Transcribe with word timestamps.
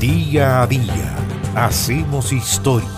Día 0.00 0.62
a 0.62 0.66
día 0.68 1.16
hacemos 1.56 2.32
historia. 2.32 2.88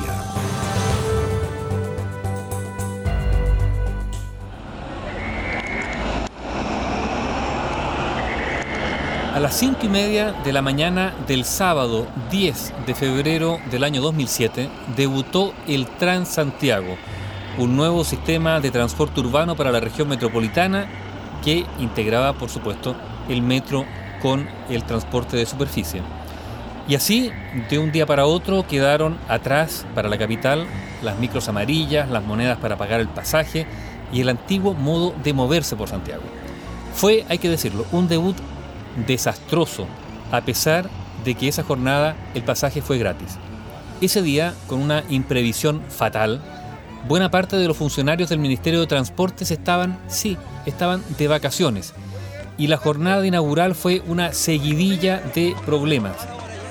A 9.35 9.41
las 9.41 9.57
cinco 9.57 9.79
y 9.85 9.89
media 9.89 10.33
de 10.45 10.53
la 10.53 10.61
mañana 10.61 11.15
del 11.27 11.47
sábado 11.47 12.07
10 12.31 12.75
de 12.87 12.95
febrero 12.95 13.59
del 13.71 13.85
año 13.85 14.03
2007 14.03 14.69
debutó 14.95 15.55
el 15.67 15.87
Transantiago, 15.87 16.99
un 17.57 17.77
nuevo 17.77 18.05
sistema 18.05 18.61
de 18.61 18.71
transporte 18.71 19.21
urbano 19.21 19.57
para 19.57 19.73
la 19.73 19.81
región 19.81 20.07
metropolitana 20.07 20.87
que 21.43 21.65
integraba, 21.79 22.35
por 22.35 22.51
supuesto, 22.51 22.95
el 23.31 23.41
metro 23.41 23.87
con 24.21 24.47
el 24.69 24.85
transporte 24.85 25.39
de 25.39 25.47
superficie. 25.47 26.03
Y 26.89 26.95
así, 26.95 27.31
de 27.69 27.79
un 27.79 27.93
día 27.93 28.07
para 28.07 28.27
otro, 28.27 28.67
quedaron 28.67 29.19
atrás 29.29 29.87
para 29.95 30.09
la 30.09 30.19
capital 30.19 30.67
las 31.03 31.19
micros 31.19 31.49
amarillas, 31.49 32.11
las 32.11 32.25
monedas 32.25 32.59
para 32.59 32.77
pagar 32.77 33.01
el 33.01 33.09
pasaje 33.09 33.67
y 34.13 34.21
el 34.21 34.29
antiguo 34.29 34.75
modo 34.75 35.15
de 35.23 35.33
moverse 35.33 35.77
por 35.77 35.89
Santiago. 35.89 36.23
Fue, 36.95 37.25
hay 37.29 37.39
que 37.39 37.49
decirlo, 37.49 37.87
un 37.93 38.09
debut 38.09 38.37
desastroso, 39.07 39.87
a 40.33 40.41
pesar 40.41 40.89
de 41.25 41.35
que 41.35 41.49
esa 41.49 41.63
jornada 41.63 42.17
el 42.35 42.43
pasaje 42.43 42.83
fue 42.83 42.99
gratis. 42.99 43.39
Ese 44.01 44.23
día, 44.23 44.55
con 44.67 44.81
una 44.81 45.05
imprevisión 45.09 45.83
fatal, 45.89 46.41
buena 47.07 47.31
parte 47.31 47.57
de 47.57 47.69
los 47.69 47.77
funcionarios 47.77 48.31
del 48.31 48.39
Ministerio 48.39 48.81
de 48.81 48.87
Transportes 48.87 49.51
estaban, 49.51 49.99
sí, 50.09 50.37
estaban 50.67 51.03
de 51.19 51.29
vacaciones. 51.29 51.93
Y 52.59 52.67
la 52.67 52.77
jornada 52.77 53.27
inaugural 53.27 53.75
fue 53.75 54.03
una 54.07 54.33
seguidilla 54.33 55.23
de 55.35 55.55
problemas, 55.65 56.17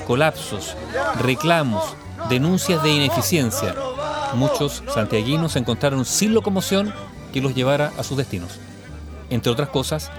colapsos, 0.09 0.75
reclamos, 1.21 1.83
denuncias 2.29 2.81
de 2.81 2.89
ineficiencia. 2.89 3.75
Muchos 4.33 4.81
santiaguinos 4.91 5.51
se 5.51 5.59
encontraron 5.59 6.03
sin 6.03 6.33
locomoción 6.33 6.91
que 7.31 7.41
los 7.41 7.53
llevara 7.53 7.91
a 7.95 8.01
sus 8.01 8.17
destinos. 8.17 8.57
Entre 9.29 9.51
otras 9.51 9.69
cosas, 9.69 10.09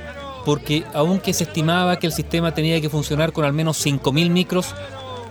porque 0.44 0.84
aunque 0.94 1.33
se 1.33 1.42
estimaba 1.42 1.98
que 1.98 2.06
el 2.06 2.12
sistema 2.12 2.55
tenía 2.55 2.80
que 2.80 2.88
funcionar 2.88 3.33
con 3.33 3.44
al 3.44 3.52
menos 3.52 3.84
5.000 3.84 4.30
micros, 4.30 4.77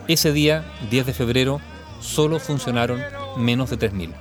ese 0.08 0.30
día, 0.30 0.70
10 0.90 1.06
de 1.06 1.14
febrero, 1.14 1.62
solo 2.02 2.38
funcionaron 2.38 3.00
menos 3.38 3.70
de 3.70 3.78
3.000. 3.78 4.12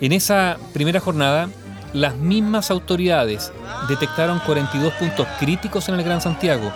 En 0.00 0.12
esa 0.12 0.56
primera 0.72 1.00
jornada, 1.00 1.50
las 1.92 2.16
mismas 2.16 2.70
autoridades 2.70 3.52
detectaron 3.90 4.38
42 4.38 4.94
puntos 4.94 5.26
críticos 5.38 5.90
en 5.90 5.96
el 5.96 6.02
Gran 6.02 6.22
Santiago, 6.22 6.72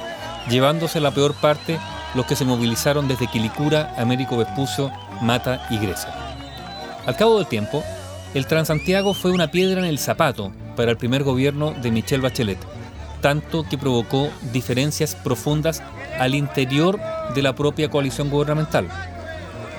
llevándose 0.50 1.00
la 1.00 1.12
peor 1.12 1.33
parte 1.33 1.78
los 2.14 2.27
que 2.27 2.37
se 2.37 2.45
movilizaron 2.45 3.09
desde 3.09 3.27
Quilicura, 3.27 3.95
Américo 3.98 4.37
Vespucio, 4.37 4.91
Mata 5.20 5.67
y 5.70 5.78
Grecia. 5.78 6.12
Al 7.06 7.17
cabo 7.17 7.39
del 7.39 7.47
tiempo, 7.47 7.83
el 8.34 8.47
Transantiago 8.47 9.14
fue 9.14 9.31
una 9.31 9.51
piedra 9.51 9.81
en 9.81 9.87
el 9.87 9.98
zapato 9.98 10.53
para 10.77 10.91
el 10.91 10.97
primer 10.97 11.23
gobierno 11.23 11.73
de 11.73 11.91
Michelle 11.91 12.23
Bachelet, 12.23 12.59
tanto 13.20 13.64
que 13.64 13.79
provocó 13.79 14.29
diferencias 14.53 15.14
profundas 15.14 15.83
al 16.19 16.34
interior 16.34 17.01
de 17.34 17.42
la 17.42 17.55
propia 17.55 17.89
coalición 17.89 18.31
gubernamental. 18.31 18.89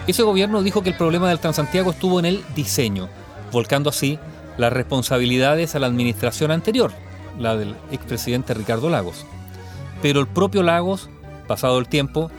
Ese 0.07 0.23
gobierno 0.23 0.63
dijo 0.63 0.81
que 0.81 0.89
el 0.89 0.97
problema 0.97 1.29
del 1.29 1.39
Transantiago 1.39 1.91
estuvo 1.91 2.19
en 2.19 2.25
el 2.25 2.43
diseño, 2.55 3.09
volcando 3.51 3.89
así 3.89 4.17
las 4.57 4.73
responsabilidades 4.73 5.75
a 5.75 5.79
la 5.79 5.87
administración 5.87 6.51
anterior, 6.51 6.91
la 7.37 7.55
del 7.55 7.75
expresidente 7.91 8.53
Ricardo 8.53 8.89
Lagos. 8.89 9.25
Pero 10.01 10.19
el 10.19 10.27
propio 10.27 10.63
Lagos, 10.63 11.09
pasado 11.49 11.79
el 11.79 11.89
tiempo, 11.89 12.29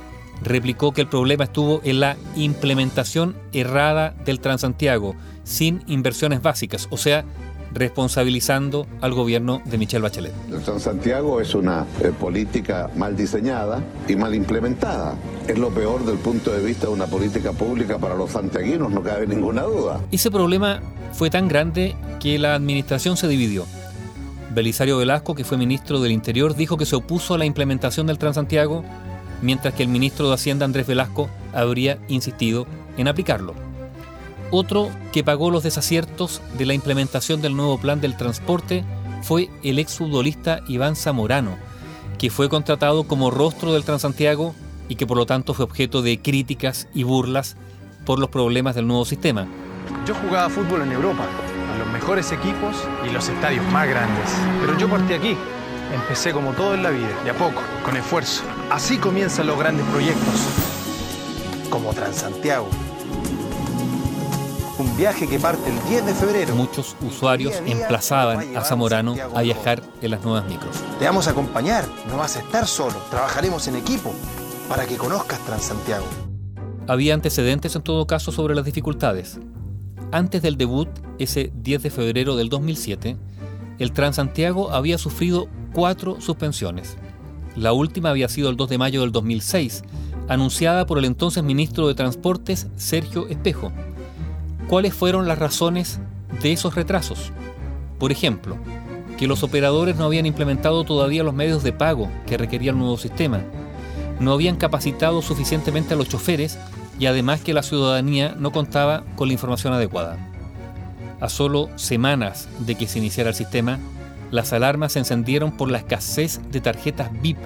replicó 0.42 0.92
que 0.92 1.03
el 1.03 1.08
problema 1.08 1.44
estuvo 1.44 1.80
en 1.84 2.00
la 2.00 2.16
implementación 2.36 3.36
errada 3.53 4.14
del 4.25 4.41
Transantiago, 4.41 5.16
sin 5.44 5.83
inversiones 5.89 6.41
básicas, 6.41 6.87
o 6.91 6.97
sea, 6.97 7.25
responsabilizando 7.72 8.87
al 9.00 9.12
gobierno 9.12 9.62
de 9.65 9.78
Michelle 9.78 10.03
Bachelet. 10.03 10.32
El 10.50 10.62
Transantiago 10.62 11.41
es 11.41 11.54
una 11.54 11.87
eh, 12.03 12.12
política 12.19 12.88
mal 12.97 13.16
diseñada 13.16 13.82
y 14.09 14.16
mal 14.16 14.34
implementada. 14.34 15.15
Es 15.47 15.59
lo 15.59 15.70
peor 15.70 16.04
del 16.04 16.19
punto 16.19 16.53
de 16.53 16.65
vista 16.65 16.87
de 16.87 16.93
una 16.93 17.06
política 17.06 17.53
pública 17.53 17.99
para 17.99 18.15
los 18.15 18.31
santiaguinos, 18.31 18.91
no 18.91 19.03
cabe 19.03 19.26
ninguna 19.26 19.62
duda. 19.62 20.00
Ese 20.10 20.31
problema 20.31 20.81
fue 21.12 21.31
tan 21.31 21.49
grande 21.49 21.97
que 22.20 22.38
la 22.38 22.54
administración 22.54 23.16
se 23.16 23.28
dividió. 23.28 23.66
Belisario 24.50 24.99
Velasco, 24.99 25.34
que 25.34 25.44
fue 25.44 25.56
ministro 25.56 26.00
del 26.00 26.12
Interior, 26.12 26.55
dijo 26.55 26.77
que 26.77 26.87
se 26.87 26.97
opuso 26.97 27.34
a 27.34 27.38
la 27.38 27.44
implementación 27.44 28.06
del 28.06 28.19
Transantiago, 28.19 28.84
mientras 29.43 29.75
que 29.75 29.83
el 29.83 29.88
ministro 29.88 30.28
de 30.28 30.34
Hacienda, 30.34 30.65
Andrés 30.65 30.87
Velasco, 30.87 31.31
habría 31.53 31.99
insistido 32.09 32.66
en 32.97 33.09
aplicarlo. 33.09 33.55
Otro 34.50 34.91
que 35.12 35.22
pagó 35.22 35.50
los 35.50 35.62
desaciertos 35.62 36.43
de 36.59 36.66
la 36.66 36.75
implementación 36.75 37.41
del 37.41 37.56
nuevo 37.56 37.78
plan 37.78 38.00
del 38.00 38.16
transporte 38.16 38.84
fue 39.22 39.49
el 39.62 39.78
exfutbolista 39.78 40.61
Iván 40.67 40.97
Zamorano, 40.97 41.56
que 42.19 42.31
fue 42.31 42.49
contratado 42.49 43.05
como 43.05 43.31
rostro 43.31 43.72
del 43.72 43.84
Transantiago 43.84 44.55
y 44.88 44.97
que 44.97 45.06
por 45.06 45.17
lo 45.17 45.27
tanto 45.27 45.55
fue 45.55 45.65
objeto 45.65 46.03
de 46.03 46.21
críticas 46.21 46.88
y 46.93 47.05
burlas 47.05 47.56
por 48.05 48.19
los 48.19 48.31
problemas 48.31 48.75
del 48.75 48.88
nuevo 48.88 49.05
sistema. 49.05 49.47
Yo 50.06 50.15
jugaba 50.17 50.50
fútbol 50.50 50.82
en 50.82 50.93
Europa, 50.93 51.25
los 51.81 51.89
mejores 51.89 52.31
equipos 52.31 52.77
y 53.07 53.11
los 53.11 53.29
estadios 53.29 53.65
más 53.73 53.89
grandes. 53.89 54.31
Pero 54.61 54.79
yo 54.79 54.89
partí 54.89 55.15
aquí. 55.15 55.37
Empecé 55.93 56.33
como 56.33 56.53
todo 56.53 56.75
en 56.75 56.83
la 56.85 56.91
vida, 56.91 57.09
de 57.25 57.31
a 57.31 57.35
poco, 57.35 57.63
con 57.85 57.97
esfuerzo. 57.97 58.43
Así 58.71 58.99
comienzan 58.99 59.49
los 59.49 59.59
grandes 59.59 59.85
proyectos, 59.87 60.47
como 61.69 61.93
Transantiago. 61.93 62.69
Un 64.79 64.97
viaje 64.97 65.27
que 65.27 65.41
parte 65.41 65.69
el 65.69 65.83
10 65.89 66.07
de 66.07 66.15
febrero. 66.15 66.55
Muchos 66.55 66.97
usuarios 67.01 67.61
emplazaban 67.67 68.57
a 68.57 68.61
Zamorano 68.62 69.17
a 69.35 69.43
viajar 69.43 69.83
en 70.01 70.11
las 70.12 70.23
nuevas 70.23 70.47
micros. 70.47 70.77
Te 70.99 71.07
vamos 71.07 71.27
a 71.27 71.33
acompañar, 71.33 71.85
no 72.09 72.19
vas 72.19 72.37
a 72.37 72.41
estar 72.41 72.67
solo, 72.67 72.97
trabajaremos 73.11 73.67
en 73.67 73.77
equipo 73.77 74.15
para 74.69 74.87
que 74.87 74.97
conozcas 74.97 75.41
Transantiago. 75.41 76.07
Había 76.87 77.15
antecedentes 77.15 77.75
en 77.75 77.83
todo 77.83 78.07
caso 78.07 78.33
sobre 78.33 78.55
las 78.55 78.65
dificultades. 78.65 79.41
Antes 80.12 80.43
del 80.43 80.56
debut, 80.56 80.88
ese 81.21 81.53
10 81.54 81.84
de 81.84 81.91
febrero 81.91 82.34
del 82.34 82.48
2007, 82.48 83.16
el 83.78 83.93
Transantiago 83.93 84.72
había 84.72 84.98
sufrido 84.98 85.48
cuatro 85.72 86.21
suspensiones. 86.21 86.97
La 87.54 87.72
última 87.72 88.10
había 88.10 88.28
sido 88.28 88.50
el 88.50 88.56
2 88.56 88.70
de 88.70 88.78
mayo 88.78 89.03
del 89.03 89.12
2006, 89.12 89.84
anunciada 90.28 90.84
por 90.84 90.99
el 90.99 91.04
entonces 91.04 91.44
ministro 91.44 91.87
de 91.87 91.94
Transportes, 91.94 92.66
Sergio 92.76 93.28
Espejo. 93.28 93.70
¿Cuáles 94.66 94.94
fueron 94.94 95.28
las 95.28 95.38
razones 95.38 96.00
de 96.43 96.53
esos 96.53 96.75
retrasos? 96.75 97.31
Por 98.00 98.10
ejemplo, 98.10 98.56
que 99.16 99.28
los 99.28 99.44
operadores 99.44 99.94
no 99.94 100.06
habían 100.06 100.26
implementado 100.26 100.82
todavía 100.82 101.22
los 101.22 101.34
medios 101.34 101.62
de 101.62 101.72
pago 101.72 102.09
que 102.26 102.37
requería 102.37 102.72
el 102.72 102.78
nuevo 102.78 102.97
sistema, 102.97 103.43
no 104.19 104.32
habían 104.32 104.56
capacitado 104.56 105.22
suficientemente 105.22 105.94
a 105.94 105.97
los 105.97 106.09
choferes 106.09 106.59
y 107.00 107.06
además 107.06 107.41
que 107.41 107.55
la 107.55 107.62
ciudadanía 107.62 108.37
no 108.38 108.53
contaba 108.53 109.05
con 109.16 109.28
la 109.28 109.33
información 109.33 109.72
adecuada. 109.72 110.19
A 111.19 111.31
solo 111.31 111.71
semanas 111.77 112.47
de 112.59 112.75
que 112.75 112.87
se 112.87 112.99
iniciara 112.99 113.31
el 113.31 113.34
sistema, 113.34 113.78
las 114.31 114.53
alarmas 114.53 114.93
se 114.93 114.99
encendieron 114.99 115.50
por 115.50 115.71
la 115.71 115.78
escasez 115.78 116.41
de 116.50 116.61
tarjetas 116.61 117.11
VIP, 117.22 117.38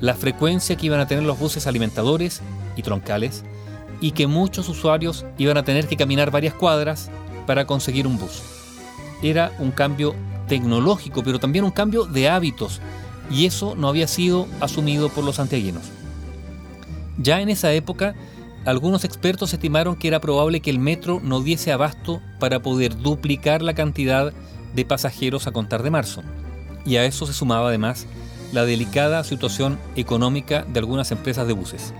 la 0.00 0.14
frecuencia 0.14 0.76
que 0.76 0.86
iban 0.86 1.00
a 1.00 1.06
tener 1.06 1.24
los 1.24 1.38
buses 1.38 1.66
alimentadores 1.66 2.42
y 2.76 2.82
troncales, 2.82 3.42
y 4.02 4.10
que 4.10 4.26
muchos 4.26 4.68
usuarios 4.68 5.24
iban 5.38 5.56
a 5.56 5.64
tener 5.64 5.88
que 5.88 5.96
caminar 5.96 6.30
varias 6.30 6.52
cuadras 6.52 7.10
para 7.46 7.64
conseguir 7.64 8.06
un 8.06 8.18
bus. 8.18 8.42
Era 9.22 9.50
un 9.60 9.70
cambio 9.70 10.14
tecnológico, 10.46 11.22
pero 11.22 11.38
también 11.38 11.64
un 11.64 11.70
cambio 11.70 12.04
de 12.04 12.28
hábitos, 12.28 12.82
y 13.30 13.46
eso 13.46 13.74
no 13.76 13.88
había 13.88 14.08
sido 14.08 14.46
asumido 14.60 15.08
por 15.08 15.24
los 15.24 15.36
santiaguinos. 15.36 15.84
Ya 17.16 17.40
en 17.40 17.48
esa 17.48 17.72
época, 17.72 18.14
algunos 18.64 19.04
expertos 19.04 19.52
estimaron 19.52 19.96
que 19.96 20.08
era 20.08 20.20
probable 20.20 20.60
que 20.60 20.70
el 20.70 20.78
metro 20.78 21.20
no 21.22 21.40
diese 21.40 21.72
abasto 21.72 22.22
para 22.38 22.60
poder 22.60 22.96
duplicar 22.96 23.60
la 23.60 23.74
cantidad 23.74 24.32
de 24.74 24.84
pasajeros 24.84 25.46
a 25.46 25.52
contar 25.52 25.82
de 25.82 25.90
marzo. 25.90 26.22
Y 26.86 26.96
a 26.96 27.04
eso 27.04 27.26
se 27.26 27.34
sumaba 27.34 27.68
además 27.68 28.06
la 28.52 28.64
delicada 28.64 29.24
situación 29.24 29.78
económica 29.96 30.64
de 30.64 30.78
algunas 30.78 31.10
empresas 31.10 31.46
de 31.46 31.52
buses. 31.52 31.92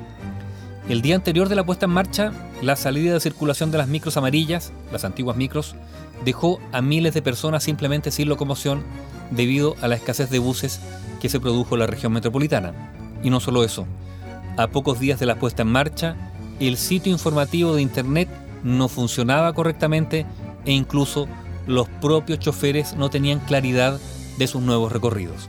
El 0.89 1.03
día 1.03 1.17
anterior 1.17 1.49
de 1.49 1.55
la 1.55 1.65
puesta 1.65 1.87
en 1.87 1.93
marcha, 1.93 2.33
la 2.63 2.77
salida 2.77 3.15
de 3.15 3.21
circulación 3.21 3.71
de 3.71 3.79
las 3.79 3.89
micros 3.89 4.17
amarillas, 4.17 4.73
las 4.93 5.05
antiguas 5.05 5.37
micros, 5.37 5.75
dejó 6.25 6.61
a 6.73 6.81
miles 6.81 7.15
de 7.15 7.23
personas 7.23 7.63
simplemente 7.63 8.11
sin 8.11 8.29
locomoción 8.29 8.83
debido 9.31 9.77
a 9.81 9.89
la 9.89 9.97
escasez 9.97 10.31
de 10.31 10.39
buses 10.39 10.81
que 11.21 11.29
se 11.29 11.41
produjo 11.41 11.75
en 11.75 11.81
la 11.81 11.87
región 11.87 12.13
metropolitana. 12.13 12.73
Y 13.23 13.31
no 13.31 13.41
solo 13.41 13.65
eso, 13.65 13.87
a 14.57 14.69
pocos 14.69 15.01
días 15.01 15.19
de 15.19 15.27
la 15.27 15.37
puesta 15.37 15.63
en 15.63 15.69
marcha, 15.69 16.17
el 16.61 16.77
sitio 16.77 17.13
informativo 17.13 17.75
de 17.75 17.83
Internet 17.83 18.29
no 18.63 18.89
funcionaba 18.89 19.53
correctamente 19.53 20.27
e 20.65 20.73
incluso 20.73 21.29
los 21.67 21.89
propios 21.89 22.39
choferes 22.39 22.95
no 22.95 23.11
tenían 23.11 23.41
claridad 23.41 24.01
de 24.39 24.47
sus 24.47 24.63
nuevos 24.63 24.93
recorridos. 24.93 25.49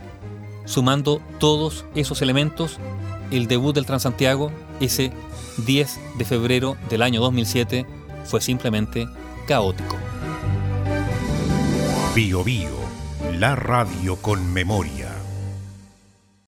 Sumando 0.65 1.21
todos 1.39 1.85
esos 1.95 2.21
elementos, 2.21 2.77
el 3.31 3.47
debut 3.47 3.75
del 3.75 3.85
Transantiago, 3.85 4.51
ese 4.79 5.11
10 5.65 5.99
de 6.17 6.25
febrero 6.25 6.77
del 6.89 7.01
año 7.01 7.21
2007, 7.21 7.85
fue 8.25 8.41
simplemente 8.41 9.07
caótico. 9.47 9.95
Bio 12.15 12.43
Bio, 12.43 12.77
la 13.37 13.55
radio 13.55 14.15
con 14.15 14.53
memoria. 14.53 15.14